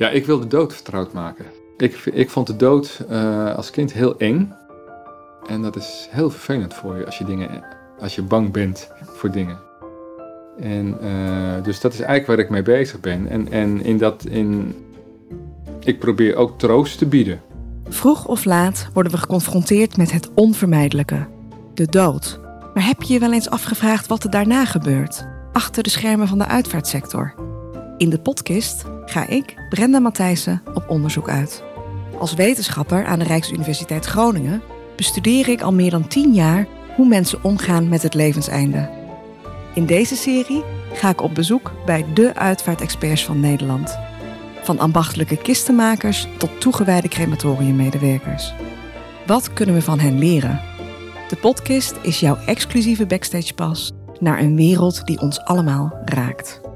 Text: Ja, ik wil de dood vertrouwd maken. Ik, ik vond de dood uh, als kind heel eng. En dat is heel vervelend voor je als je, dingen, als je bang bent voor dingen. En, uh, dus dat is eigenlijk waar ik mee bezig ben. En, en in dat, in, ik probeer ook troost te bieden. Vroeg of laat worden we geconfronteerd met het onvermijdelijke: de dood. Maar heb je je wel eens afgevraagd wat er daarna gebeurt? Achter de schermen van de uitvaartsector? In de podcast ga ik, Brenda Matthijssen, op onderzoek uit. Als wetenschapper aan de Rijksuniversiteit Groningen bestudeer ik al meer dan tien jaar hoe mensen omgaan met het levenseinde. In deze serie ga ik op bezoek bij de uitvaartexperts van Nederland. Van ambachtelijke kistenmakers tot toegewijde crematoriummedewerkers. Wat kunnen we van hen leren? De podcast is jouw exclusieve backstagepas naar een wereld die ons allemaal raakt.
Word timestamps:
Ja, 0.00 0.08
ik 0.08 0.26
wil 0.26 0.40
de 0.40 0.46
dood 0.46 0.72
vertrouwd 0.74 1.12
maken. 1.12 1.44
Ik, 1.76 1.94
ik 2.12 2.30
vond 2.30 2.46
de 2.46 2.56
dood 2.56 3.04
uh, 3.10 3.54
als 3.54 3.70
kind 3.70 3.92
heel 3.92 4.18
eng. 4.18 4.52
En 5.46 5.62
dat 5.62 5.76
is 5.76 6.08
heel 6.10 6.30
vervelend 6.30 6.74
voor 6.74 6.96
je 6.96 7.06
als 7.06 7.18
je, 7.18 7.24
dingen, 7.24 7.64
als 7.98 8.14
je 8.14 8.22
bang 8.22 8.52
bent 8.52 8.90
voor 9.02 9.30
dingen. 9.30 9.58
En, 10.58 10.96
uh, 11.02 11.62
dus 11.62 11.80
dat 11.80 11.92
is 11.92 12.00
eigenlijk 12.00 12.26
waar 12.26 12.38
ik 12.38 12.50
mee 12.50 12.62
bezig 12.62 13.00
ben. 13.00 13.28
En, 13.28 13.52
en 13.52 13.84
in 13.84 13.98
dat, 13.98 14.24
in, 14.24 14.74
ik 15.80 15.98
probeer 15.98 16.36
ook 16.36 16.58
troost 16.58 16.98
te 16.98 17.06
bieden. 17.06 17.40
Vroeg 17.88 18.26
of 18.26 18.44
laat 18.44 18.88
worden 18.92 19.12
we 19.12 19.18
geconfronteerd 19.18 19.96
met 19.96 20.12
het 20.12 20.30
onvermijdelijke: 20.34 21.26
de 21.74 21.86
dood. 21.86 22.40
Maar 22.74 22.86
heb 22.86 23.02
je 23.02 23.12
je 23.12 23.18
wel 23.18 23.32
eens 23.32 23.50
afgevraagd 23.50 24.06
wat 24.06 24.24
er 24.24 24.30
daarna 24.30 24.64
gebeurt? 24.64 25.26
Achter 25.52 25.82
de 25.82 25.90
schermen 25.90 26.28
van 26.28 26.38
de 26.38 26.46
uitvaartsector? 26.46 27.49
In 28.00 28.10
de 28.10 28.20
podcast 28.20 28.84
ga 29.04 29.26
ik, 29.26 29.54
Brenda 29.68 29.98
Matthijssen, 29.98 30.62
op 30.74 30.84
onderzoek 30.88 31.28
uit. 31.28 31.62
Als 32.18 32.34
wetenschapper 32.34 33.04
aan 33.04 33.18
de 33.18 33.24
Rijksuniversiteit 33.24 34.04
Groningen 34.04 34.62
bestudeer 34.96 35.48
ik 35.48 35.60
al 35.60 35.72
meer 35.72 35.90
dan 35.90 36.08
tien 36.08 36.34
jaar 36.34 36.66
hoe 36.96 37.08
mensen 37.08 37.44
omgaan 37.44 37.88
met 37.88 38.02
het 38.02 38.14
levenseinde. 38.14 38.90
In 39.74 39.86
deze 39.86 40.16
serie 40.16 40.62
ga 40.92 41.08
ik 41.08 41.20
op 41.20 41.34
bezoek 41.34 41.72
bij 41.86 42.06
de 42.14 42.34
uitvaartexperts 42.34 43.24
van 43.24 43.40
Nederland. 43.40 43.98
Van 44.62 44.78
ambachtelijke 44.78 45.36
kistenmakers 45.36 46.26
tot 46.38 46.60
toegewijde 46.60 47.08
crematoriummedewerkers. 47.08 48.54
Wat 49.26 49.52
kunnen 49.52 49.74
we 49.74 49.82
van 49.82 49.98
hen 49.98 50.18
leren? 50.18 50.60
De 51.28 51.36
podcast 51.36 51.94
is 52.02 52.20
jouw 52.20 52.36
exclusieve 52.36 53.06
backstagepas 53.06 53.92
naar 54.20 54.38
een 54.38 54.56
wereld 54.56 55.06
die 55.06 55.20
ons 55.20 55.40
allemaal 55.40 55.98
raakt. 56.04 56.69